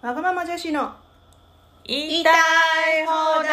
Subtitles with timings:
[0.00, 0.92] わがまま女子の
[1.84, 3.52] 言いたい放題。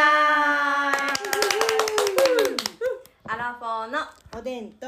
[3.23, 3.97] アラフォーの
[4.37, 4.85] おでんと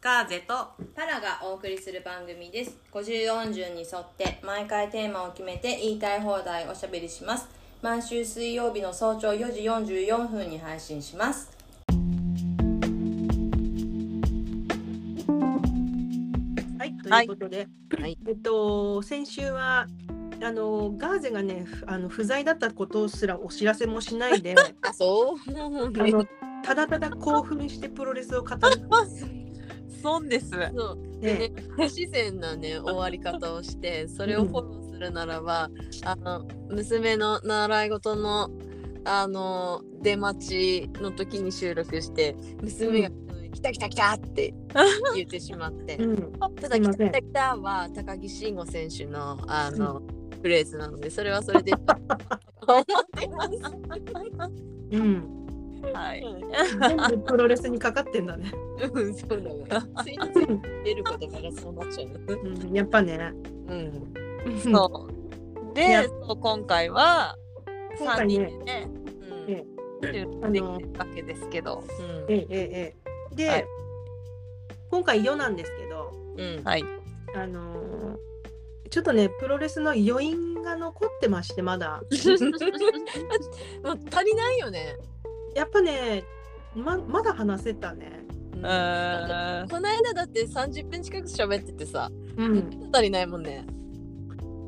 [0.00, 0.54] ガーゼと
[0.94, 2.78] パラがお送りする番組です。
[2.92, 7.48] 50、40に沿って毎回テーマを決めて言いたい放題おしゃべりします。
[7.82, 11.50] 毎週水曜日の早朝4時44分に配信します。
[16.78, 17.66] はいということで、
[18.00, 18.16] はい。
[18.28, 19.88] えっと先週は
[20.42, 25.58] あのガーゼがねふあの不在だったことすらお知らせもしないで あそう。
[25.58, 26.24] あの
[26.64, 28.60] ただただ興奮してプロレスを語る。
[30.02, 30.50] 損です。
[30.50, 30.98] そう。
[31.20, 35.70] ねでね不自然なね終わり方をしてそれをフォローするならば、
[36.04, 38.50] あの娘の習い事の
[39.04, 43.10] あの出待ちの時に収録して娘が
[43.52, 44.54] 「来た来た来た!」って
[45.14, 45.96] 言ってしまって。
[45.96, 47.10] うん、ただ「すいません。
[47.10, 50.02] 来た来た来た!」は高木慎吾選手のあの、
[50.42, 54.52] フレーズなのでそれはそれで思ってます。
[54.90, 55.44] うん、
[55.94, 56.24] はい。
[56.80, 58.52] 全部プロレスにかかってんだね、
[58.92, 59.64] うんそうだね。
[60.02, 60.46] ついつい
[60.84, 62.14] 出る言葉がそうなっちゃうね。
[62.26, 63.32] うん、やっぱね。
[63.68, 64.60] うん。
[64.60, 65.74] そう。
[65.74, 67.36] でそう今回は
[67.98, 68.34] 3今回ね。
[68.34, 68.90] 人でね
[69.48, 69.64] え
[70.02, 71.84] 収録できてるわけですけど。
[72.28, 72.94] ええええ
[73.32, 73.66] えで、はい。
[74.90, 76.58] 今回4なんですけどうん。
[76.58, 76.64] うん。
[76.64, 76.84] はい。
[77.34, 78.31] あのー
[78.92, 82.02] ちょっとねプロレスの余韻が残ってましてまだ。
[83.82, 84.98] もう足りないよね。
[85.54, 86.24] やっぱね
[86.74, 88.22] ままだ話せたね。
[88.52, 92.90] この間だって30分近く喋っててさ、うん。
[92.92, 93.64] 足りないもんね。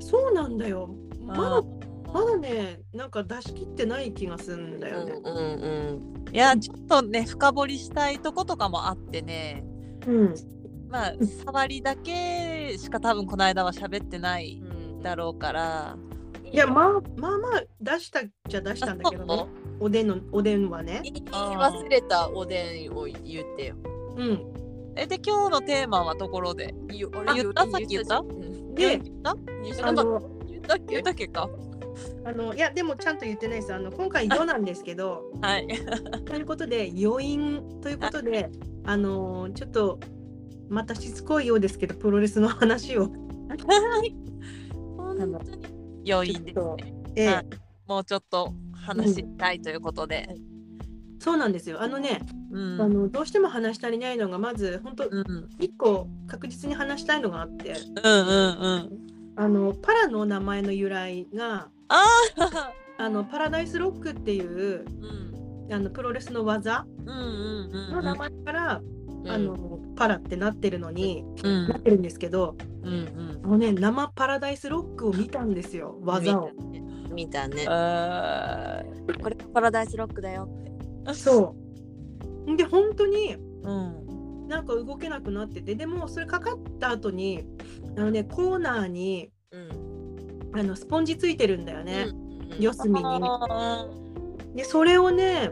[0.01, 0.89] そうなんだよ。
[1.21, 1.63] まだあ
[2.11, 6.35] まだねなんか出し切ってない気がするんだうんよねうんうん。
[6.35, 9.63] いやちょっとね深掘りしたいとことかもあってね。
[10.07, 10.35] うん。
[10.89, 11.15] まあ
[11.45, 15.03] 触りだけしか多分この間は喋ってないうん。
[15.03, 15.97] だろうから。
[16.51, 19.47] いやまあまあまあ出したっちゃ出したんだけどね。
[19.81, 21.03] おでんのおでんはね。
[21.31, 23.75] 忘れたおでんを言ってよ。
[24.17, 24.95] うん。
[24.97, 26.75] えで今日のテーマはところで。
[26.89, 27.11] 言っ
[27.53, 27.67] た？
[27.67, 28.21] さっき言った？
[28.21, 30.85] うんで言った言ったかあの言ったっけ？
[30.91, 31.49] 言ったっけか？
[32.25, 33.75] あのいやでもちゃんと言ってないです。
[33.75, 35.25] あの今回4なんですけど。
[35.43, 35.67] はい。
[36.25, 38.51] ということで余韻ということで
[38.85, 39.99] あのちょっと
[40.75, 43.07] またしつこいようですけどプロレスの話を。
[43.07, 44.17] 本当に。
[46.11, 46.95] 余韻ですね。
[47.15, 47.27] ええ。
[47.29, 47.47] はい。
[47.87, 50.29] もうちょっと話したいということで、
[51.21, 51.81] そうなんですよ。
[51.81, 52.21] あのね、
[52.51, 52.81] うん。
[52.81, 55.19] あのどうしても話し足りないのがまず本当うん。
[55.19, 57.77] うん一個確実に話したいのがあって。
[58.03, 58.91] うんうん
[59.37, 62.07] あのパラの名前の由来があ
[62.99, 64.85] あのパラダイスロックっていう
[65.69, 65.73] うん。
[65.73, 68.95] あのプロレスの技うんうんうんの名前から、うん
[69.27, 76.51] あのパラってなってるのに、うんなってるんですけどうんうんあのね生パラダイスロックを見たんですよ技を。
[77.15, 77.65] 見たね。
[79.23, 80.49] これがパラダイスロックだよ
[81.07, 81.15] って。
[81.15, 81.55] そ
[82.47, 87.45] うで本当にうんなんか動けなくなっててでもそれかかった後に
[87.97, 89.85] あのねコーナーにうん。
[90.57, 93.05] あのスポンジついてるんだよね、うん四隅に。
[93.05, 93.89] あ
[94.55, 95.51] でそれをね、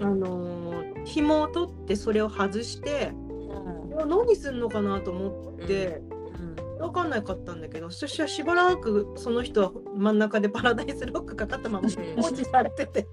[0.00, 0.61] うんあのー
[1.04, 6.02] 紐を取ってそれを外してーいや何すんのかなと思って、
[6.38, 6.54] うん。
[6.78, 13.06] 分かんなかったんだけどそしたらしばらくその人は真ん中でパラダイスロックかかったまま放置されてて。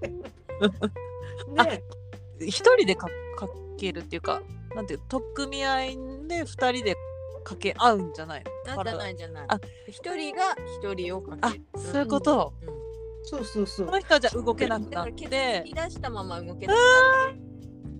[2.38, 3.06] で一人でか
[3.36, 4.42] かけるっていうか
[4.74, 6.96] なんていう取っ組み合いで二人で
[7.44, 8.84] かけ合うんじゃないの？
[8.84, 9.44] じゃないじゃない。
[9.48, 9.60] あ。
[9.88, 11.64] 一人が一人をかあける。
[11.76, 12.80] そういうこと、うん
[13.22, 13.66] そうそう。
[13.66, 16.74] そそうの人はじゃあ動けなくなっだからケツて突き出したまま動けな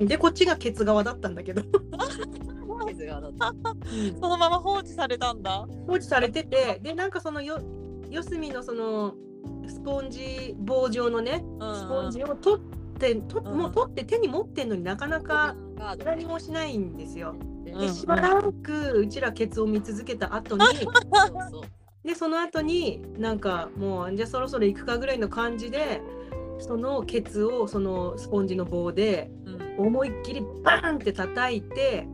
[0.07, 1.63] でこっちがケツ側だったんだけど。
[1.63, 3.55] くなるケツがだった。
[4.21, 5.67] そのまま放置されたんだ。
[5.87, 7.59] 放置されててでなんかそのよ
[8.09, 9.15] 四隅のその
[9.67, 13.59] スポンジ棒状のねスポンジを取ってとうん。
[13.59, 15.55] もう取って手に持ってんのになかなか
[16.05, 17.35] 何もしないんですよ。
[17.39, 17.65] うん。
[17.65, 20.65] でしばらくうちらケツを見続けた後に。
[22.03, 26.01] でその後になんかもうじゃあそろそろ行くかぐらいの感じで
[26.61, 29.61] そのケツをそのスポンジの棒でうん。
[29.87, 32.07] 思いっきりバーンって叩いて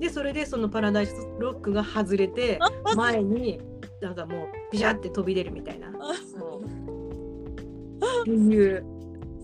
[0.00, 2.58] でそれでそのパラダイスロックが外れて
[2.96, 3.60] 前に
[4.00, 5.88] なんかもうビシャって飛び出るみたいな。
[5.88, 5.92] っ
[6.38, 8.24] そう。
[8.24, 8.84] ていう。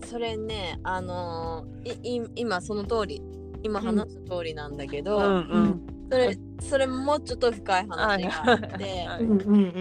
[0.05, 3.21] それね、あのーいい今その通り、
[3.63, 9.07] 今話す通りなんだけど、うんうんそれそれもうちょっと深い話があって、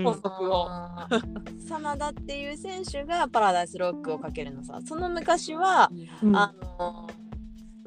[0.04, 4.80] 法則をあのー真田っていう選手がパラダイスロックをかけるのさ。
[4.84, 5.90] その昔は、
[6.22, 6.36] うん。
[6.36, 7.26] あのー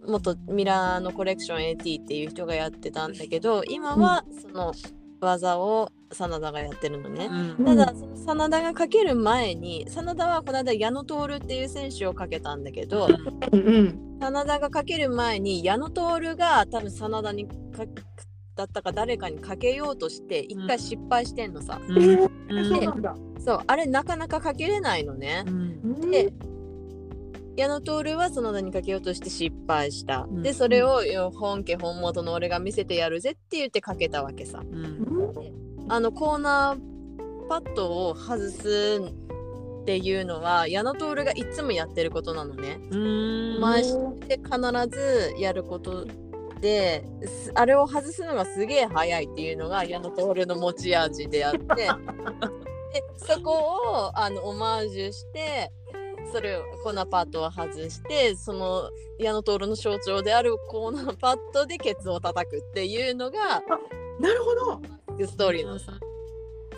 [0.07, 4.73] 元ミラーのコレクション AT っていう人がやってたんだけど今はその
[5.21, 7.29] 技を真田がやってるのね。
[7.57, 7.65] うん。
[7.65, 13.07] ただその真田がかける前に真田はこの間矢野徹っていう選手をかけたんだけど、
[13.51, 14.17] うんうん。
[14.19, 17.53] 真田がかける前に矢野徹が多分真田にか
[18.59, 21.97] だったか誰かにかけようとして一回失敗してんのさ、うん。
[21.97, 23.41] えーうん。
[23.41, 25.45] そうあれなかなかかけれないのね。
[25.47, 26.11] う、ん。
[26.11, 26.33] で
[27.55, 30.43] 矢野徹は真田にかけようとして失敗した、うん。
[30.43, 34.59] でそれをよ本家本元の俺が見せてやるぜって言ってかけたわけさ。
[34.59, 35.87] うん。
[35.87, 39.01] あのコーナーパッドを外す
[39.81, 42.77] っていうのは矢野徹がいつもやってることなのね。
[42.91, 43.61] うん。
[43.61, 43.93] 毎週
[44.27, 44.59] で必
[44.89, 46.05] ずやること
[46.59, 51.89] ですあれを外すのがすげえ早いっていうのが矢野徹の持ち味であって で
[53.17, 55.71] そこをあのオマージュして
[56.31, 58.89] それをコーナーパッドを外してその
[59.19, 63.63] 矢野徹の象徴であるコーナーパッドでケツを叩くっていうのが
[64.19, 64.81] なるほど。
[65.25, 65.93] ストーリーのさ。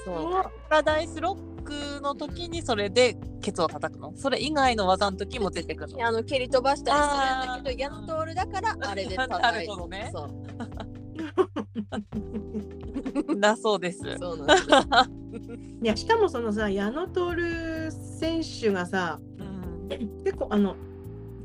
[0.04, 0.32] そう
[0.70, 4.14] パラダイスロックの時にそれでケツを叩くの？
[4.16, 6.08] それ以外の技の時も出てくるの？
[6.08, 7.04] あの蹴り飛ばしたりす
[7.48, 9.66] るんだけど矢野徹だからあれでな叩いて。
[9.68, 10.12] るほどね。
[10.14, 10.30] そう。
[13.40, 14.00] だそうです。
[14.20, 14.68] そうなんです。
[15.84, 20.24] いやしかもそのさ矢野徹選手がさうん。
[20.24, 20.76] 結構あの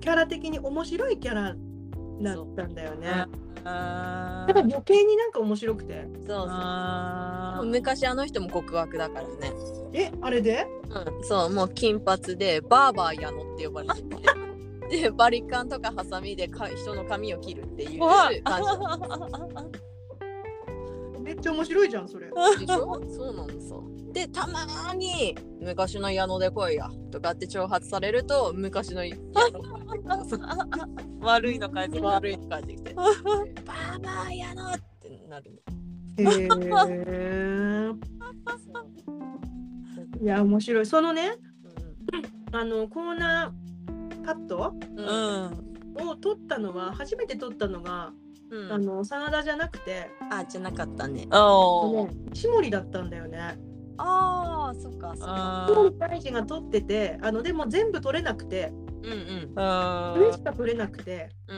[0.01, 1.55] キャラ的に面白いキャラ
[2.23, 3.27] だったんだよね。
[3.69, 6.07] あだから余計になんか面白くて。
[6.27, 9.53] そうそうあ昔あの人も告白だからね、
[9.93, 10.67] えあれで？
[10.91, 14.17] うん、そうもう金髪でバーバー矢野って呼ばれてて。
[14.89, 18.41] でバリカンとかハサミでか人の髪を切るっていう感じ
[21.21, 22.27] めっちゃ面白いじゃんそれ。
[22.29, 22.33] で
[22.67, 23.01] しょ？
[23.11, 23.75] そうなのさ
[24.17, 29.23] でたまーに昔の矢野で来いやとかって挑発されると昔の矢野
[31.21, 31.97] 悪いの返す。
[31.99, 32.95] 悪いの返ってきて。
[32.95, 35.63] バーバー矢野ってなる
[36.19, 36.31] の。
[36.31, 36.49] へ
[37.05, 37.91] え。
[40.25, 40.87] いや面白い。
[40.87, 41.37] そのね
[42.53, 46.07] あのコーナーカットううん。
[46.07, 48.15] んを取ったのは初めて取ったのが、
[48.51, 48.73] うん。
[48.73, 51.29] あの真田じゃなくて、あじゃなかったね。
[51.33, 52.09] おー。
[52.09, 53.59] ね、石森だったんだよね。
[53.99, 55.69] あーそっかそっか。
[55.99, 58.73] 大臣が取っててあのでも全部取れなくて。
[59.03, 59.55] うんうん。
[59.55, 61.31] ー上しか取れなくて。
[61.49, 61.55] う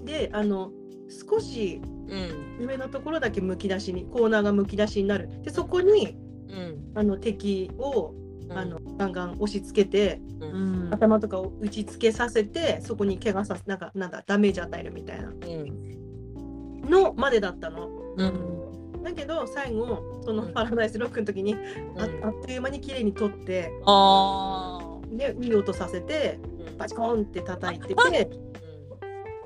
[0.00, 0.04] ん。
[0.04, 0.70] であの
[1.30, 2.66] 少しうん。
[2.66, 5.28] 上のところだけむき出しにコーナーがむき出しになる。
[5.42, 6.16] でそこに
[6.48, 6.92] うん。
[6.94, 8.14] あの敵を
[8.44, 8.52] うん。
[8.52, 10.88] あのガンガン押し付けてううん。
[10.90, 15.28] ん頭とかを打ちつけさせてそこに怪我させなんかなんだダメージ与えるみたいな。
[15.28, 16.90] うん。
[16.90, 17.88] のまでだったの。
[18.16, 18.61] うん
[19.02, 20.52] だけど最後そのうん。
[20.52, 21.54] パラダイスロックの時に、
[21.98, 22.24] あうん。
[22.24, 24.78] あっという間に綺麗に取ってあ
[25.10, 26.38] でいい音させて
[26.68, 26.76] うん。
[26.78, 28.30] バチコーンって叩いてて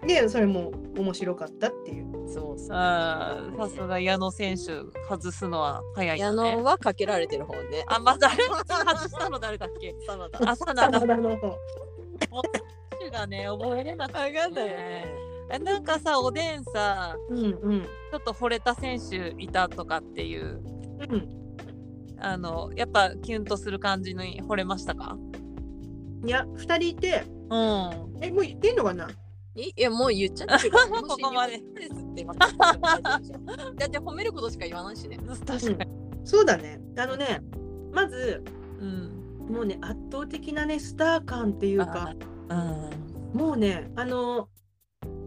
[0.06, 2.06] でそれも面白かったっていう。
[2.06, 2.58] うんそう。
[2.58, 3.36] さ
[3.68, 6.30] すが矢野選手外すのは早いね。
[6.32, 7.84] 野はかけられてる方ね。
[7.86, 8.38] あまだ外
[9.08, 9.94] したの誰だっけ？
[10.06, 10.50] 真田。
[10.50, 11.56] あさなだ真田の方。
[12.98, 14.68] 選手がね覚えれなくてわかんない。
[14.68, 17.82] よねえなんかさおでんさうんうん。
[17.82, 20.60] ちょっと惚れた選手いたとかっていう。
[21.10, 21.28] うん。
[22.18, 25.16] あのやっぱキュンとする感じに惚れましたか？
[26.24, 27.24] いや2人いて。
[27.50, 28.18] うん。
[28.20, 29.08] えもう言ってんのかな？
[29.54, 30.70] いいやもう言っちゃってる。
[30.72, 31.62] からもうここまで。
[33.76, 35.18] だって褒めることしか言わないしね。
[35.46, 35.90] 確かに。
[36.24, 36.80] そうだね。
[36.98, 37.40] あのね
[37.92, 38.42] まず
[38.80, 39.48] うん。
[39.48, 42.14] もうね圧倒的なねスター感っていうか。
[42.48, 43.38] うん。
[43.38, 44.48] もうねあの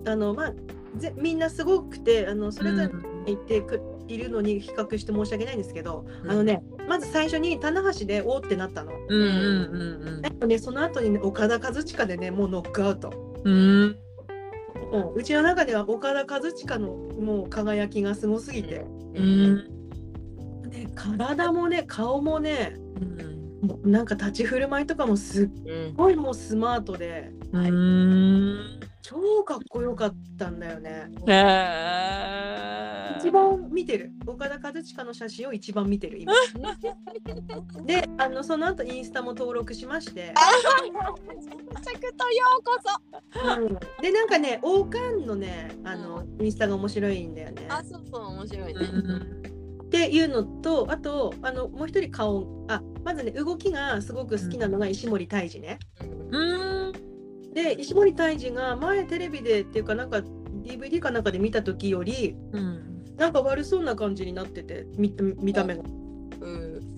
[0.06, 0.54] あのまあ
[0.98, 2.90] ぜみんなすごくてあのそれぞれ
[3.26, 6.32] 言ってくいるのに比較して申し訳ないんですけど、うん。
[6.32, 8.92] あのねまず最初に棚橋でおーってなったの。
[9.08, 13.12] うんうんでもねその後にね岡田和親でねもうノックアウト。
[13.44, 13.54] うん。
[13.54, 13.96] うん
[14.92, 19.56] もううちの中では岡田和親のもう輝きがすごすぎて、うん。
[20.68, 22.76] ね、体もね顔もね
[23.62, 23.68] うん。
[23.68, 27.32] もうなんか立ち振る舞いとかもすっうんごいもうスマートで。
[27.52, 31.08] うん超かっこよかったんだよね。
[31.26, 36.32] へー一番見てる岡田和親の写真を一番見てる今。
[37.86, 40.32] であのその後インスタも登録しまして、
[41.82, 42.78] 着とようこ
[43.34, 47.66] そうんでなんかね王冠のねあのインスタが面白いんだよね。
[47.68, 48.80] あそうそう面白いね
[49.86, 55.80] っていうのとあとあのもう一人顔あまずね動きがすごく好きなのが石森泰治ね。
[56.30, 57.09] うん
[57.54, 60.18] で石森泰治が前テレビでっていうかなんか
[60.64, 65.84] DVD かなんかで見た時よりうんなんか悪そうな感じになってて見た見た目が。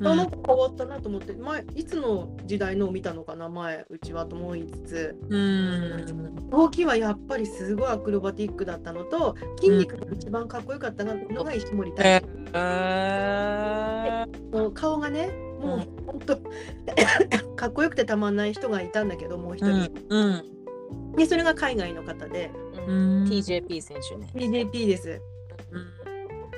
[0.01, 0.07] うん。
[0.07, 5.15] あなんか変わったなと思って前いつの時代のを見たのかな前うちはと思いつつ。
[5.29, 6.49] うん。
[6.49, 15.29] 動きはやっぱりすごいアクロバティックだったのと筋肉が一番かっこよかったのが石森大へ輔えもう顔がね
[15.61, 16.37] もう本当
[17.55, 19.91] かっこよくてたまんない人がいたんだけどもう一う人、ん。
[20.09, 20.29] う
[21.13, 21.15] ん。
[21.15, 22.51] でそれが海外の方で。
[22.87, 24.27] ううんん TJP 選手ね。
[24.33, 25.21] PDP です。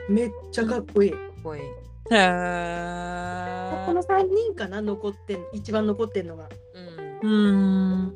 [0.10, 0.16] うん。
[0.16, 1.60] めっちゃかっこいい、すごい。
[2.12, 6.50] へこえの3人かな残ってん一番残ってんのが。
[7.22, 7.30] うん。
[7.30, 7.52] う
[8.08, 8.14] ん。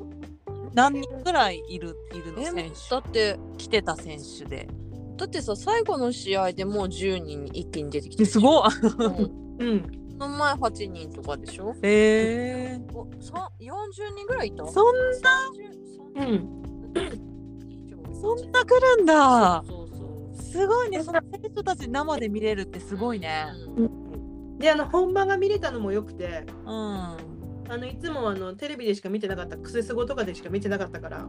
[0.74, 4.68] 何人ぐらいいるいるのえ選だって手来てた選手で。
[5.16, 9.58] だってさ最後の試合でもう10人一気に出てきてすごいうん。
[9.58, 9.82] うん。
[10.18, 11.74] その前8人とかでしょ？
[11.82, 14.66] へえおさ40人ぐらいいた？
[14.66, 14.94] そん
[16.16, 16.58] うん。
[18.20, 19.62] そんな来るんだ。
[19.66, 19.77] そう
[20.38, 21.02] すごいね。
[21.02, 23.46] その選手たち生で見れるってすごいね。
[23.76, 24.58] うん。
[24.58, 27.28] であの本番が見れたのもよくてうん。
[27.70, 31.26] あのいつもあのテレビでしか見てなかったクセスゴとかでしか見てなかったから。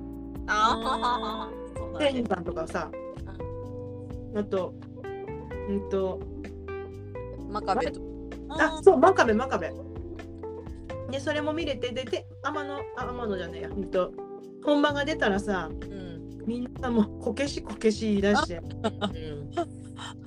[0.48, 2.44] あそうだねテニさん。
[2.46, 2.90] とかさ
[4.36, 4.74] あと
[5.70, 6.20] うんと
[7.50, 8.02] あ真壁と。
[8.50, 9.74] あそう真壁真壁。
[11.12, 13.70] でそれも見れてでて天野あ天野じゃねえや。
[13.70, 14.12] うんと
[14.64, 15.99] 本番が出たらさうん
[16.50, 18.60] みんなもうこけしこけし言い出して。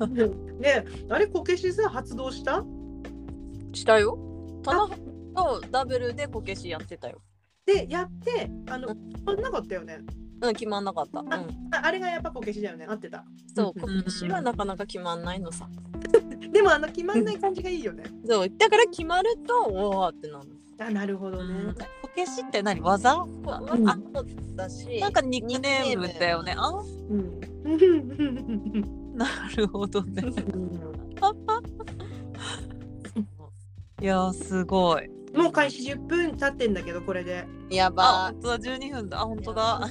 [0.00, 0.60] うん。
[0.60, 2.62] であれこけしさ発動した？
[3.72, 4.16] したよ。
[4.62, 4.88] 棚
[5.34, 7.20] とダブルでこけしやってたよ。
[7.66, 9.98] でやってあの決まんなかったよね。
[10.42, 11.18] うん決まんなかった。
[11.18, 11.28] うん。
[11.32, 11.46] あ
[11.82, 12.86] あれがやっぱこけしだよね。
[12.88, 13.24] 合ってた。
[13.56, 13.98] そううん。
[13.98, 15.68] こけしはなかなか決まんないのさ。
[16.52, 18.04] でもあの決まんない感じがいいよね。
[18.24, 21.54] そうだから決まるとおーってなるあなるほどね。
[21.54, 22.80] うんこけしって何？
[22.80, 23.14] 技？
[23.14, 23.26] ん。
[23.46, 23.98] あ
[24.56, 25.00] だし。
[25.00, 26.54] なんかニックネームだよね。
[26.56, 27.40] あうん。
[29.16, 29.26] な
[29.56, 30.22] るほどね。
[34.00, 35.08] いやーすごい。
[35.34, 37.46] もう開始10分経ってんだけどこれで。
[37.70, 38.58] やあば本当だ。
[38.58, 39.20] 12分だ。
[39.20, 39.80] あ本当だ。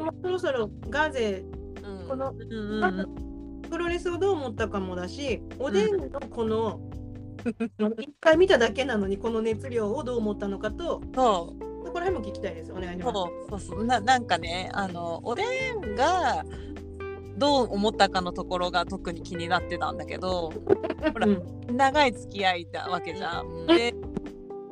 [0.00, 1.44] もそろそろガーゼ
[1.84, 2.08] うん。
[2.08, 3.26] このうんうんうん。
[3.68, 6.80] プロレスをどう思ったかもだしおでんのこの
[8.00, 11.86] 一回見ただけなのにこの熱量をどう思ったのかとそう。
[11.86, 13.84] そこら辺も聞きたいですお願いしますそうそうそう。
[13.84, 16.44] ななんかねあのおでんが
[17.38, 20.52] どう思ったかのところが特に気になってたんだけど
[21.12, 23.46] ほらうん長い付き合いなわけじゃん。
[23.46, 23.66] うん。
[23.66, 23.94] で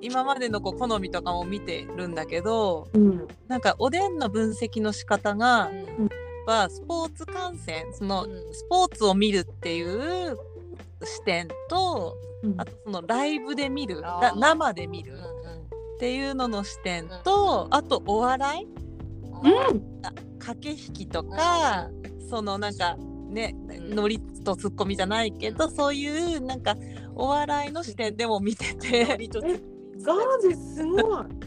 [0.00, 3.28] 今までのこう好みとかも見てるんだけどうん。
[3.48, 6.08] なんかおでんの分析の仕方がうん。
[6.46, 8.52] はスポーツ観戦そのうん。
[8.52, 10.36] スポーツを見るっていう
[11.04, 12.60] 視点とうん。
[12.60, 14.02] あとそのライブで見る
[14.36, 18.66] 生で見るうんっていうのの視点とあとお笑い？
[18.66, 19.82] うん。
[20.38, 21.88] 駆け引きとか
[22.28, 22.96] そのなんか
[23.28, 23.94] ねうん。
[23.94, 26.76] ノリとツッコミじゃないけどそういうなんか
[27.14, 31.02] お笑いの視点でも見ててガーゼすごい。
[31.02, 31.44] うん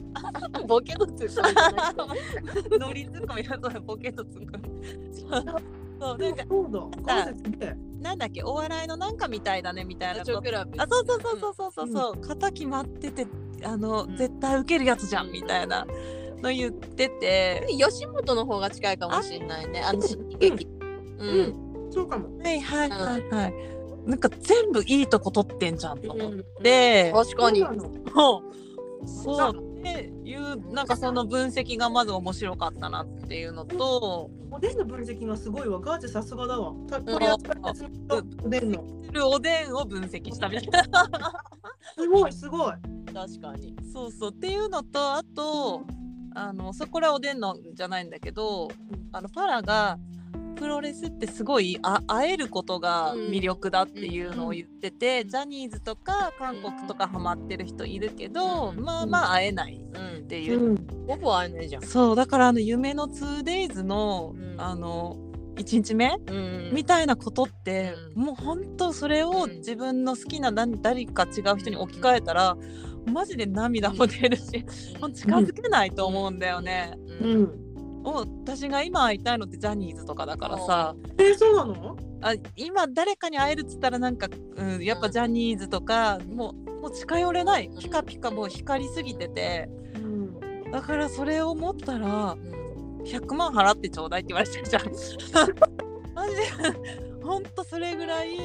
[0.66, 2.80] ボケのツッコミ。
[2.80, 3.44] ノリツッコミ。
[3.44, 5.14] はそうボケとツッコミ。
[5.14, 6.80] そうなんかそうだ。
[7.04, 10.42] ガーゼすげえなんだっけお笑いのなんかみたいだねみたいなことあ
[10.90, 11.90] そうそうそうそうそうそう。
[11.90, 13.28] そう、型決まってて
[13.64, 14.18] あの、うん。
[14.18, 15.86] 絶対受けるやつじゃんみたいな
[16.42, 19.82] の言ってて、吉本の方が近いかもしれないね。
[19.82, 20.68] あの新喜劇
[21.20, 21.30] うん。
[21.30, 21.92] うん。
[21.92, 22.38] そうかも。
[22.40, 23.54] はいはいはいはい、
[24.06, 27.66] なんか全部いいとこ取ってんじゃんと思っうんて、確かに。
[29.06, 35.80] そうっていうなんかその分析がまず面白かったなっていうのと、おでんの分析がすごいわ。
[35.80, 36.74] ガーゼさすがだわ。
[36.90, 37.54] た取り扱
[38.44, 38.84] おでんの
[39.30, 41.10] おでんを分析したみたいな
[41.96, 42.74] すごいすごい。
[43.14, 43.76] 確かに。
[43.92, 44.32] そうそう。
[44.32, 45.82] っていうのとあと
[46.36, 48.70] あのそこらおでんのじゃないんだけど
[49.12, 49.98] あのパラが
[50.58, 58.84] プロレスってすごいあ会えることが魅力だっていうのを言ってて、ジャニーズとか韓国とかハマってる人いるけど、うん。
[58.84, 60.88] まあまあ会えないうんっていう、ん。
[61.08, 61.84] ほぼ会えないじゃん。
[61.84, 64.56] そうだからあの夢の 2days の、うん。
[64.60, 65.18] あの
[65.56, 68.24] 1日目うんみたいなことって、うん。
[68.24, 69.58] もう本当それをうん。
[69.58, 72.58] 自分の好きな何誰か違う人に置き換えたら、
[73.06, 74.66] マジで涙も出るし、
[75.00, 76.94] もう近づけないと思うんだよね。
[77.22, 77.67] ううん
[78.12, 81.98] んもう私が今会いたいのってジャニーズとかだからさ、えーそうなの？
[82.22, 87.70] あ今誰かに会えるっつったらなんか、うん、やっぱジャニーズとか、もうもう近寄れない。
[87.80, 89.70] ピカピカもう光りすぎてて。
[89.96, 90.72] うん。
[90.72, 93.02] だからそれを思ったらうん。
[93.04, 94.84] 100万払ってちょうだいって言われてるじゃん。
[96.14, 96.44] マジで。
[97.24, 98.38] ほんとそれぐらい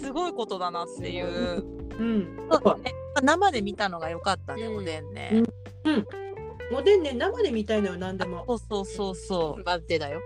[0.00, 1.64] すごいことだなっていう。
[1.98, 2.48] うん。
[2.50, 2.92] そうね。
[3.22, 4.76] 生で見たのが良かったね、うん。
[4.78, 5.42] おでんね。
[5.84, 6.27] うん
[6.72, 9.62] おでんね生で見たいのよ何でもそうそうそうそう。
[9.64, 10.20] 待ってだよ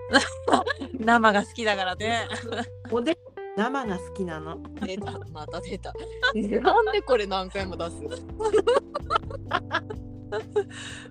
[0.99, 2.27] 生が好きだからね。
[2.91, 3.17] おでん
[3.57, 4.59] 生が好きなの。
[4.85, 5.93] 出たまた出た
[6.63, 7.97] なんでこれ何回も出す？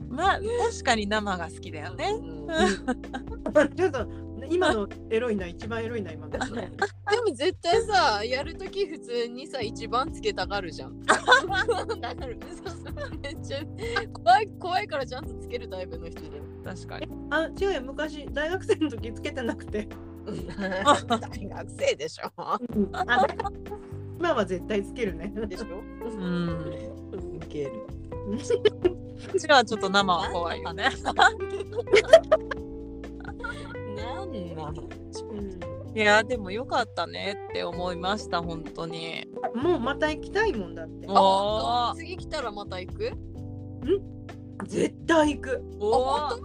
[0.10, 2.12] まあ確かに生が好きだよね。
[2.20, 2.24] う
[3.64, 4.08] んちょっと
[4.52, 6.32] 今のエロいな一番エロいな今の。
[6.32, 13.60] でも絶対さやるとき普通にさ一番つけたがるじゃんだからめっちゃ
[14.14, 16.32] 怖い怖いからちゃんとつけるタイプの人じ
[16.64, 17.08] 確かに。
[17.32, 19.88] あ違うよ昔大学生の時つけてなくて。
[20.24, 22.60] 大学生でしょあ
[24.20, 25.34] 今は絶対つけるね。
[25.48, 26.50] でしょうん。
[26.50, 27.72] ウケる
[29.34, 30.90] うちらはちょっと生は怖いよね。
[34.56, 34.90] なんなの
[35.32, 39.28] うんいやでもよかったねって思いました本当に。
[39.54, 41.06] もうまた行きたいもんだって。
[41.10, 43.12] おー次来たらまた行く？
[44.68, 45.62] 絶対行く。
[45.80, 46.38] おあ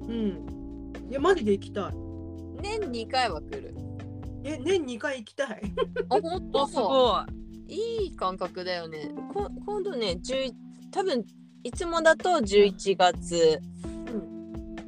[0.00, 1.10] ーうん。
[1.10, 1.92] いやマジで行きたい。
[2.60, 3.74] 年2回は来る
[4.42, 5.62] え年2回行きたい？
[6.08, 6.62] あ本当？
[6.62, 7.20] おすご
[7.68, 7.74] い。
[7.74, 10.52] いい感覚だよねこ今度ね10
[10.90, 11.24] 多分
[11.62, 13.60] いつもだと11月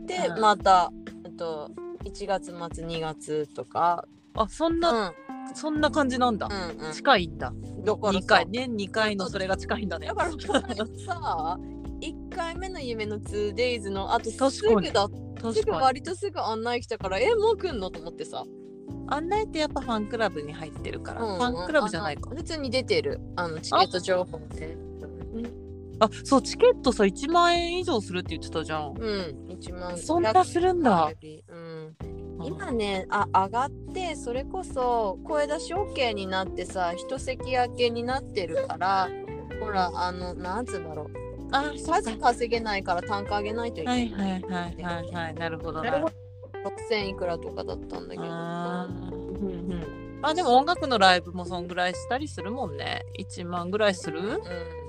[0.04, 0.92] でうんまたあ
[1.38, 1.70] と
[2.04, 4.06] 1月末2月とか
[4.36, 5.14] あそんうな、ん
[5.54, 6.48] そんな感じなんだ。
[6.50, 7.52] うんうん近いんだ。
[7.84, 10.14] だからさ2回年2回のそれが近いんだねだ。
[10.14, 11.58] からさ
[12.00, 15.82] 1回目の夢の 2days のあとす確かにぐだすぐ確かに。
[15.82, 17.90] 割とすぐ案内来たからえもう来んの？
[17.90, 18.44] と思ってさ、
[19.08, 22.30] 案内ってやっぱファンクラブに入ってるから、うんファンクラブじゃないか。
[22.30, 24.76] 普通に出てるあのチケット情報で
[26.00, 28.94] あそうチケットさ1万円以上するって言ってたじゃん。
[28.98, 31.12] うん1万そんなするんだ。
[31.48, 31.63] うん
[32.44, 39.08] 今ねあ上がってそれこそ声出し OK になってさ一席空けになってるから
[39.60, 41.10] ほらあのなんつうんだろう。
[41.52, 44.08] あ数稼げないから単価上げないといけない。
[44.08, 45.34] い、ははいはいはいはい。
[45.34, 45.90] なるほどな。
[45.98, 46.14] るほど。
[46.90, 48.24] 6000いくらとかだったんだけど。
[48.26, 49.70] あうんうん。
[49.70, 49.86] ー
[50.22, 53.02] あでも音楽のライブもそんぐらいしたりするもんね。
[53.20, 54.20] 1万ぐらいする？
[54.20, 54.40] うん。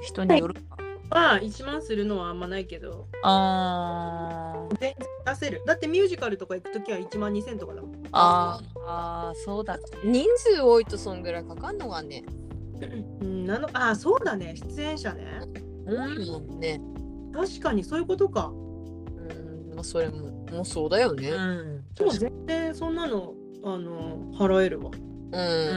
[0.02, 0.75] 人によるか
[1.10, 3.08] まあ1万するのはあんまないけど。
[3.24, 4.80] あー。
[4.80, 5.62] 全然出せる。
[5.66, 7.92] だってミュージカルとか行くときは1万2000とかだもん。
[8.12, 8.80] あー。
[8.88, 12.24] あーそうだ人数多いとそんぐらいかかんのがね。
[13.22, 14.56] うん、なのあそうだね。
[14.56, 15.26] 出演者ね。
[15.86, 16.82] 多いもんね。
[17.34, 18.48] 確かにそういうことか。
[18.48, 21.30] うんまあそれももうそうだよね。
[21.30, 21.84] うん。
[21.98, 24.92] そう全然そんなのあの払えるわ。
[24.94, 25.76] うん、うー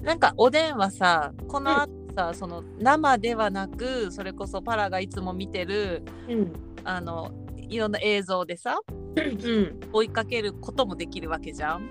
[0.00, 0.02] ん。
[0.02, 6.52] なんかおでんはさこの後さ、その生ではなくそれこそパラがいつも見てるうん。
[6.84, 8.80] あのいろんな映像でさ
[9.16, 9.80] うん。
[9.92, 11.88] 追いかけることもできるわけじゃん。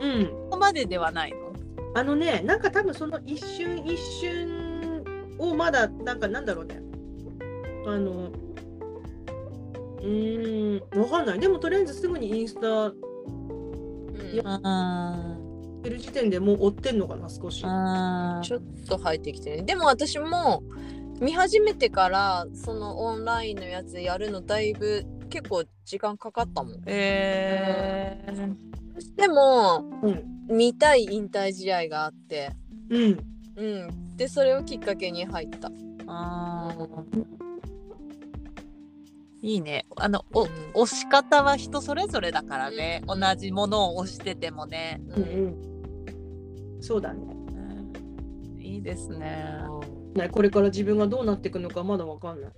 [0.00, 0.26] うん。
[0.26, 1.38] ここまでではないの？
[1.94, 5.04] あのね、なんか多分その一瞬一瞬
[5.38, 6.80] をまだなんかなんだろうね。
[7.86, 8.32] あの、
[10.00, 11.38] うーん、わかんない。
[11.38, 12.94] でもとりあえずすぐにインスタう
[14.32, 15.31] ん
[15.82, 17.62] いやうん出る時点でもう追ってんのかな、少し。
[17.64, 19.62] うんちょっと入ってきてね。
[19.62, 20.62] でも私も
[21.20, 26.82] 見始めてからそのオンラインのやつやるのだいぶ結構時間かかったもん。
[26.86, 28.56] えー、
[29.16, 30.32] でもうん。
[30.48, 32.50] 見たい引退試合があって、
[32.90, 33.18] うん。
[33.56, 34.16] うん。
[34.16, 35.70] でそれをきっかけに入った。
[36.06, 37.24] あー
[39.44, 45.71] いいねあのおうん押し方は人それぞれだからね、うん同じものを押しててもね、ううんうん。
[46.82, 47.20] そうだね。
[48.54, 48.60] うん。
[48.60, 49.46] いいですね。
[50.14, 52.52] ねこれから自分がどうなっていくのかまだわかんない。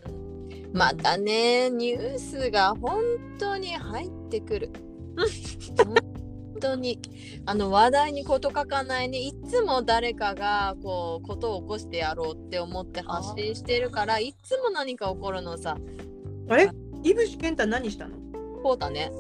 [0.72, 3.00] またねニュースが本
[3.38, 4.70] 当に入ってくる。
[5.76, 5.96] 本
[6.60, 6.98] 当に。
[7.46, 9.18] あの話題に事欠かないね。
[9.18, 15.76] いつも誰かがこうことを起こしてやろうって思って発信してるからいつも何か起こるのさ。
[16.48, 16.70] あれ？
[17.02, 18.16] イブシ健太何したの？
[18.62, 19.12] こうだね。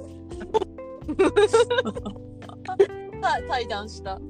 [3.24, 4.20] た対談した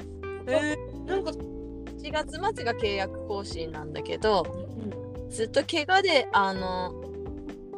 [0.47, 0.77] え
[1.07, 5.31] なんか、1月末が契約更新なんだけどうん。
[5.31, 6.95] ずっと怪我であの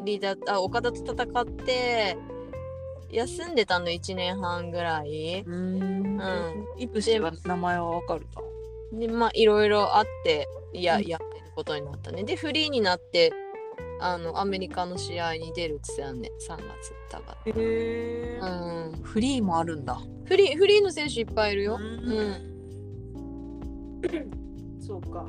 [0.05, 2.17] リーダーあ岡田と戦って
[3.11, 5.43] 休んでたの1年半ぐらい。
[5.47, 6.21] うん。
[6.21, 8.27] うんイプシは名前はわかる
[8.93, 11.05] なでまあいろいろあっていや、うん。
[11.05, 12.25] やってることになったね。
[12.25, 13.33] でフリーになって
[14.01, 20.01] あのアメリカの試合に出るって言ってたね3月だかへえら、うん、フリーもあるんだ。
[20.25, 21.79] フリーフリーの選手いっぱいいるよ。
[21.81, 22.56] ううんん、
[24.81, 25.27] そうか。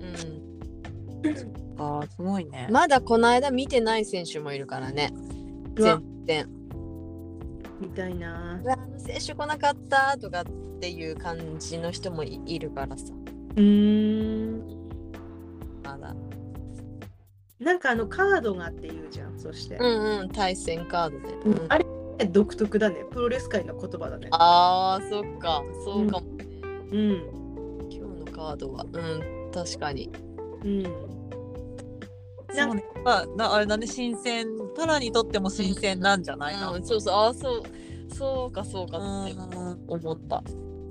[0.00, 5.12] うん、あーすごいね、まだこの間見てない選手もいるからね。
[5.76, 5.98] うわ。
[5.98, 6.48] 全然。
[7.80, 8.60] みたいな。
[8.62, 8.66] う。
[8.66, 10.44] わあの選手来なかったとかっ
[10.80, 13.12] ていう感じの人もいいるからさ。
[13.56, 14.62] うーん。
[15.84, 16.14] まだ。
[17.58, 19.76] なんかあのカードがって言うじゃん、そして。
[19.76, 21.66] うんうん対戦カードで、うん。
[21.68, 21.84] あれ
[22.30, 23.04] 独特だね。
[23.10, 24.28] プロレス界の言葉だね。
[24.32, 25.62] あーそっか。
[25.84, 26.44] そうかもね、
[26.92, 27.43] うん
[28.34, 28.84] カードは。
[28.84, 30.10] うん確かに。
[30.64, 30.84] うん。
[32.52, 32.84] そうね。
[33.04, 34.46] まあなあれだね新鮮。
[34.76, 37.14] パラにとっても新鮮なんじゃないの、うん、そうそう。
[37.14, 37.62] あーそう。
[38.14, 39.84] そうかそうかってうん。
[39.88, 40.42] 思った。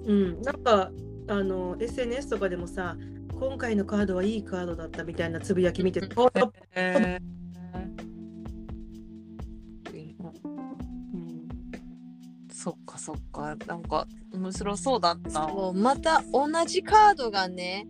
[0.06, 0.92] うん、なんか
[1.28, 2.98] あの SNS とかでもさ
[3.40, 7.43] 今回のカードはいいカードだったみたいなつぶやき見て、うん
[12.64, 13.58] そっかそっか。
[13.68, 15.48] なんか面白そうだった。
[15.50, 17.86] そうまた同じカードがね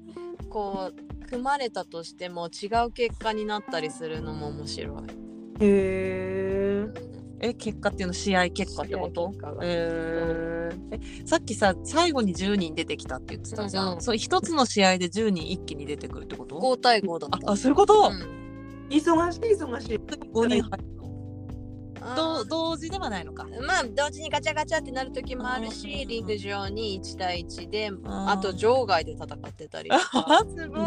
[0.49, 4.97] こう組まれたとしても違う結果になったりするのも面白い。
[5.59, 6.87] へ
[7.39, 9.31] ええ結果っていうの試合結果ってこと？
[9.61, 10.71] え
[11.25, 14.01] さっきさ最後に10人出てきたって言ってたじゃん、うんうん。
[14.01, 17.47] そう一つの試合で10人一気に出てくるってこと？5対5だった。
[17.47, 18.87] ああそういうこと、うん。
[18.89, 19.97] 忙しい忙しい。
[19.97, 20.77] 5人入るのあ
[22.15, 23.45] ど同時ではないのか。
[23.65, 30.77] まあ同時にガチャガチャってなる時もあるうんしリング上に1対1でんあと場外で戦ってたりと あかすご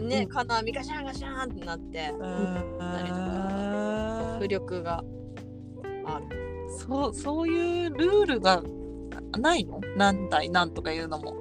[0.00, 2.24] い、ね金網ガシャンガシャンってなってうん。
[4.40, 5.04] 浮力が
[6.06, 6.26] ある。
[6.86, 8.62] そうそういうルールが
[9.38, 9.80] ないの？
[9.96, 11.36] 何対何とかいうのも、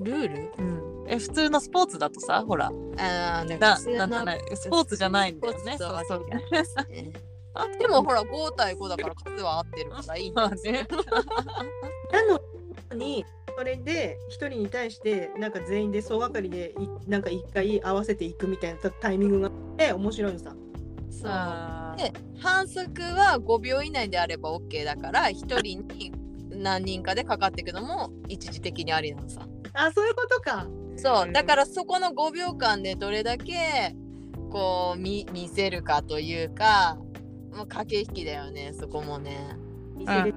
[0.00, 0.91] ルール？
[1.12, 2.72] え普通のスポーツだとさほら。
[2.98, 5.60] あなんとないスポーツじゃないんだよね。
[5.60, 10.72] スポーツとはそうそうでもほら5対5だから数は合ってるからいいんまあですよ。
[10.72, 10.86] ね。
[12.10, 12.24] な
[12.92, 13.26] のに
[13.58, 20.54] それで一人に対してなんか全員で総がかりでいなんか一回合わせていくみたいなタイミングがあって面白いのさ。
[21.10, 21.96] そう。
[21.98, 26.12] で反則は5秒以内であれば OK だから1人に
[26.48, 29.46] 何人かでかかっていくのも一時的にありなのさ。
[29.74, 30.66] あそういうことか。
[30.96, 33.94] そうだからそこの5秒間でどれだけ
[34.50, 36.98] こう見見せるかというか
[37.54, 39.56] もう駆け引きだよねそこもね。
[39.96, 40.34] 見せる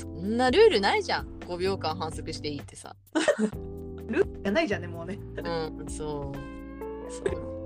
[0.00, 1.28] そんなルールないじゃん。
[1.46, 2.96] 5秒間反則していいってさ。
[4.08, 5.18] ルールがないじゃんねもうね。
[5.36, 7.12] うんそう。
[7.12, 7.56] そう。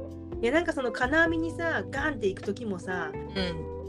[0.43, 3.80] いやなんかその金網にさガンっていく時もさうん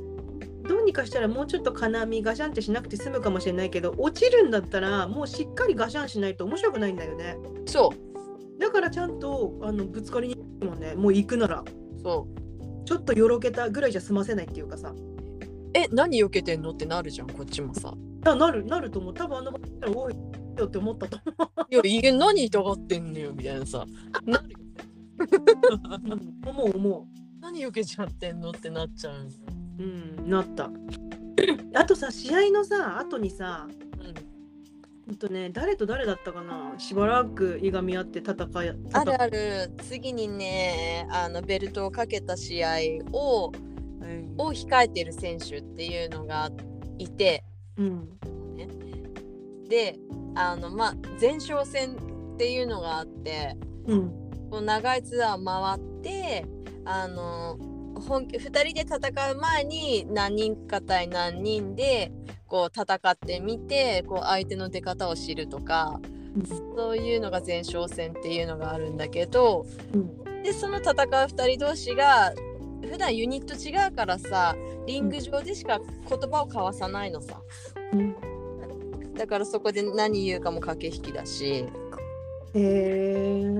[0.67, 7.37] どうにかしたらもうちょっと金網ガシャンってしなくて済むかもしれないけど落ちるんだったらもうしっかりガシャンしないと面白くないんだよね。
[7.65, 8.59] そう。
[8.61, 10.95] だからちゃんとあのぶつかりに行くもんね。
[10.95, 11.63] もう行くなら。
[12.03, 12.27] そ
[12.83, 12.85] う。
[12.85, 14.93] ちょっとよろけたぐらいじゃ済ませないっていうかさ。
[15.73, 17.93] え何避けてんのってなるじゃんこっちもさ。
[18.25, 19.13] あなるなると思う。
[19.13, 20.15] 多分あの場合ったら多い
[20.57, 23.85] よって思ったと思いやいや何痛がってんのよみたいなさ。
[24.25, 24.59] なるよ。
[26.45, 26.49] う。
[26.49, 27.07] 思う思
[27.41, 29.27] 何避けちゃってんのってなっちゃう
[29.81, 30.21] う。
[30.21, 30.29] うん。
[30.29, 30.69] なった。
[31.73, 33.67] あとさ試合のさ後にさ
[35.07, 36.73] ほんとね誰と誰だったかな？
[36.77, 39.73] しばらくいがみ合って戦い戦あるある。
[39.79, 42.77] 次にねあのベルトをかけた試合
[43.11, 43.51] を
[44.01, 44.35] うん。
[44.37, 46.49] を控えてる選手っていうのが
[46.97, 47.43] いて。
[47.77, 48.09] うん。
[49.67, 49.97] で
[50.35, 51.95] あのまあ前哨戦
[52.33, 53.57] っていうのがあって。
[53.87, 54.09] うん。
[54.51, 56.45] こう長いツアー回って
[56.83, 57.57] あの
[58.01, 62.11] 本2人で戦う前に何人か対何人で
[62.47, 65.99] こう戦ってみてこう相手の出方を知るとか
[66.75, 70.43] そういうのが前哨戦っていうのがあるんだけどうん。
[70.43, 72.33] でその戦う2人同士が
[72.81, 74.55] 普段ユニット違うからさ
[74.87, 77.41] リング上でしか言葉を交わさないのさ。
[77.93, 78.15] うん。
[79.13, 81.65] だからそこで何言うかも駆け引きだし。
[82.53, 83.51] へ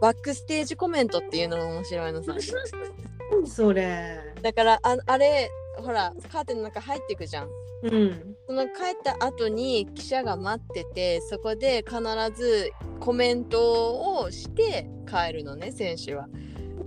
[0.00, 2.32] バックステージコメントっていうのも面白いのさ。
[2.32, 2.40] 何
[3.46, 4.18] それ。
[4.42, 7.48] だからああれほらカーテンの中入ってくじゃん。
[7.82, 8.36] うん。
[8.46, 12.00] その帰った後に記者が待っててそこで必
[12.36, 12.70] ず
[13.00, 16.28] コメントをして帰るのね選手は。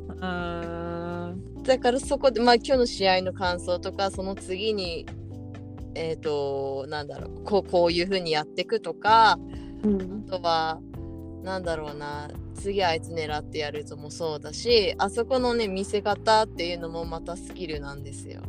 [0.10, 5.06] うんだからそこでまあ今日の試合の感想とかその次に
[5.94, 9.38] えっ、となんだろうこうこういう風にやっていくとか
[9.84, 10.24] うん。
[10.28, 10.80] あとは
[11.48, 18.42] なんだろうな次あいつ狙ってやるぞもそうだしあそこのね見せ方っていうのもまたスキルなんですよ。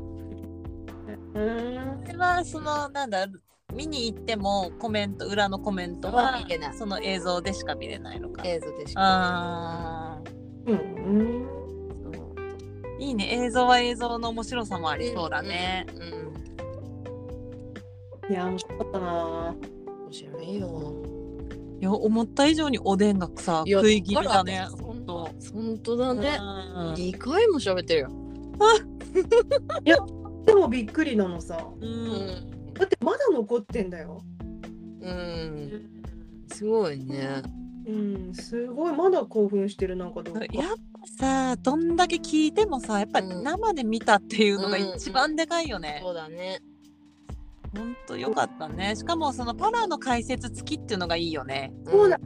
[1.34, 2.02] うん。
[2.04, 3.28] それはそのなんだ
[3.72, 6.74] 見に行ってもコメント裏のコメントはは見れない。
[6.74, 8.42] その映像でしか見れないのか。
[8.44, 10.18] 映像でしかあ
[10.66, 10.76] うん。
[10.76, 11.48] ー
[13.00, 13.28] いいね。
[13.44, 15.87] 映像は映像の面白さもありそうだね。
[15.94, 16.06] うん、う
[18.30, 18.32] ん。
[18.32, 19.54] いや面白かったな
[20.08, 21.07] 面白いよ。
[21.80, 24.66] いや思った以上におでんがさいや食い気味だね。
[24.80, 25.30] 本当。
[25.52, 26.38] 本当だね。
[26.40, 26.44] う
[26.90, 28.10] ん2回も喋ってるよ。
[30.44, 31.84] でもびっくりなのさう。
[31.84, 32.74] うんん。
[32.74, 34.22] だってまだ残ってんだよ
[35.00, 35.90] うん。
[36.50, 37.42] すごいね。
[37.86, 40.40] うん、すごいまだ興奮してるなんかどうか。
[40.40, 40.76] やっ
[41.18, 46.00] ぱさどんだけ聞いてもさやっぱうん生で見たっていうのが一番でかいよね。
[46.02, 46.60] そうだね。
[47.76, 48.96] ほんとよかったね。
[48.96, 51.72] しかもそのパラの解説付きっていうのがいいよね。
[51.87, 52.18] そうだ、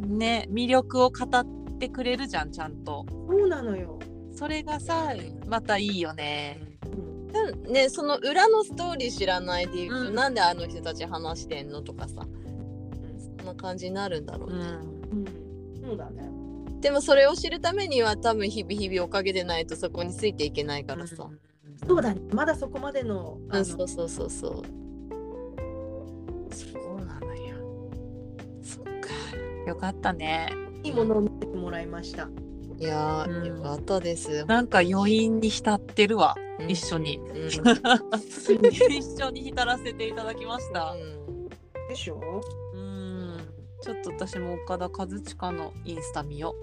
[0.00, 3.04] ね魅力を語ってくれるじゃんちゃんと。
[3.28, 3.98] そうなのよ。
[4.32, 5.14] それがさ
[5.46, 6.60] またいいよね。
[6.84, 12.22] うんうんねその裏のストーリー知らないで言うと、うんなんであの人たち話してんのとかさ
[13.38, 14.56] そんな感じになるんだろうね、
[15.12, 15.26] うんうん、
[15.88, 16.30] そうだね。
[16.80, 21.28] でもそれを知るためには多分日々日々おかげでないとそこについていけないからさ、
[21.86, 22.20] そうだね。
[22.32, 23.38] まだそこまでの。
[23.50, 24.62] あのそうそうそうそう
[26.54, 27.56] そうなのよ。
[28.62, 29.10] そっか。
[29.66, 30.48] よかったね。
[30.82, 32.28] いいものを見せてもらいました。
[32.78, 36.34] いやー、うんよかったです、なんか余韻に浸ってるわ。
[36.60, 37.18] うん一緒に。
[37.18, 37.62] うん 一
[39.22, 40.94] 緒に浸らせていただきました。
[41.88, 42.20] でしょ？
[42.74, 43.36] うん。
[43.82, 46.54] ちょっと私も岡田和親のインスタ見よ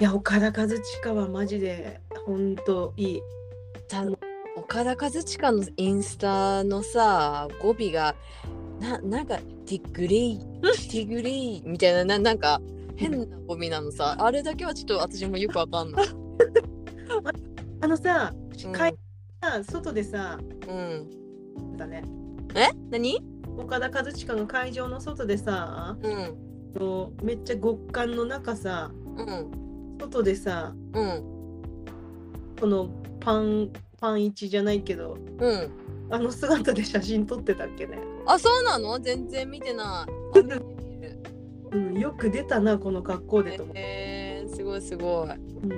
[0.00, 3.22] いや、岡田和親はマジで、ほんといい。
[3.88, 4.04] た
[4.62, 8.14] 岡田和親のインスタのさ語尾が
[8.78, 12.60] ななんかティグリーティグリーみたいなななんか
[12.94, 14.14] 変な語尾なのさ。
[14.16, 16.06] あれだけはちょっと私もよくわかんない。
[17.80, 19.64] あのさ、うん。
[19.64, 22.04] 外でさ、うん、だね。
[22.54, 22.68] え？
[22.90, 23.20] 何？
[23.58, 27.16] 岡田和親の会場の外でさ、うん。
[27.22, 29.98] めっちゃ極寒の中さ、うん。
[30.00, 31.24] 外でさ、うん。
[32.60, 33.70] このパン、
[34.02, 35.70] パン一じゃないけど、うん
[36.10, 37.98] あの姿で写真撮ってたっけね。
[38.26, 39.00] あそうなの？
[39.00, 40.38] 全然見てない。
[41.72, 43.80] うん、よく出たな、この格好でと思って。
[43.80, 45.30] えー、すごいすごい。
[45.30, 45.72] うん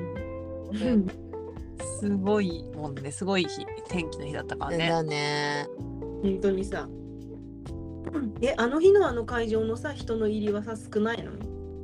[0.72, 1.06] うん
[2.00, 3.12] すごいもんね。
[3.12, 4.88] すごい日天気の日だったからね。
[4.88, 5.68] だね。
[6.22, 6.88] 本当にさ。
[8.40, 11.32] え、あの日のあの会場のさ、人の入りはさ、少ないの？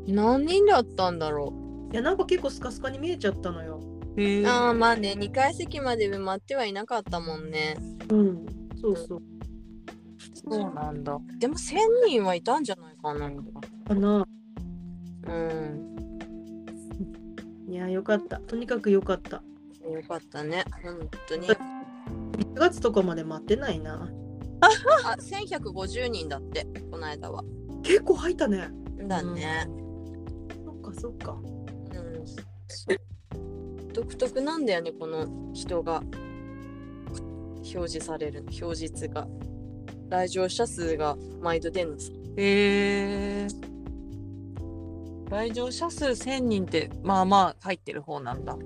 [0.09, 1.53] 何人だったんだろ
[1.93, 3.81] いや、なんか結構スカスカに見えちゃったのよ。
[4.17, 4.47] へ。
[4.47, 7.77] ああまあね2階席まで埋まってはいなかったもんね。
[8.11, 8.47] うん、
[8.81, 9.23] そうそう。
[10.35, 11.19] そうなんだ。
[11.39, 13.31] でも1000人はいたんじゃないかな。
[13.87, 14.27] かな。
[15.27, 15.91] うん。
[17.69, 18.41] いや、よかった。
[18.41, 19.37] とにかくよかった。
[19.37, 20.65] よかったね。
[20.83, 21.47] 本当に。
[21.47, 21.57] 1
[22.55, 24.09] 月とかまで待ってないな。
[24.63, 27.45] あ1150人だってこの間は。
[27.83, 28.71] 結構入ったね。
[29.07, 29.67] だね。
[30.65, 31.33] そっかそっか。
[31.33, 32.25] うん。
[34.01, 36.03] 独特なんだよねこの人が
[37.59, 39.29] 表示される表示が
[40.09, 42.11] 来場者数が毎度出んのさ。
[42.37, 43.49] へえ。
[45.29, 48.57] 来場者数1000人ってまあまあ入ってる方なんだ。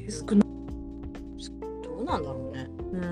[0.00, 0.48] え少ない。
[1.84, 2.66] どうなんだろうね。
[2.92, 3.02] うん。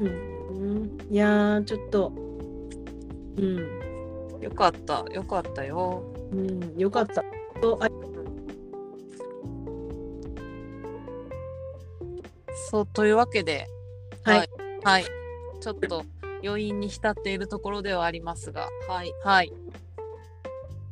[0.00, 0.24] うん。
[0.50, 2.12] うん、いやー、ちょっと。
[3.36, 5.04] うん、よかった。
[5.12, 6.02] よかったよ。
[6.32, 7.22] うん、よかった。
[7.64, 7.88] とあ
[12.70, 13.66] そうというわけで、
[14.22, 14.50] はい。
[14.82, 15.04] はい。
[15.60, 16.04] ちょっと
[16.44, 19.12] 余韻に浸っているところではありますが、はい。
[19.24, 19.52] はい。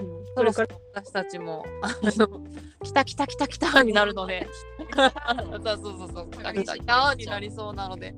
[0.01, 2.41] うんそろそろ私たちも、あの、
[2.83, 4.49] 来た来た来た来たになるので、
[4.97, 8.15] そうそうそうそう、来た来た来たになりそうなので、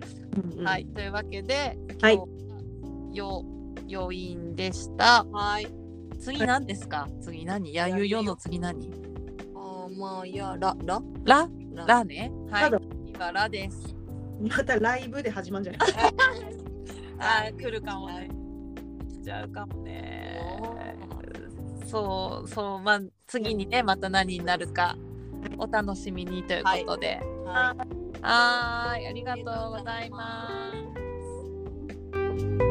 [0.55, 0.87] うんうんはい。
[0.87, 2.21] というわけで、はい
[3.13, 3.45] よ
[3.91, 5.25] 余韻でした。
[5.25, 5.67] はい。
[6.21, 7.09] 次何ですか？
[7.21, 7.75] 次何？
[7.75, 8.91] やゆよの次何？
[9.55, 11.03] あーまあいやらら？
[11.25, 12.33] ラらラね。
[12.51, 12.71] はい
[13.33, 13.41] ラだ。
[13.41, 13.95] 今ラです。
[14.41, 15.89] またライブで始まるんじゃない？
[17.19, 18.29] あー来るかもね。
[19.09, 20.41] 来ちゃうかもね。
[21.87, 24.97] そうそうまあ次にねまた何になるか
[25.59, 27.21] お楽しみにということで。
[27.45, 27.75] は
[28.23, 29.45] はーいありがとう
[29.79, 32.64] ございます。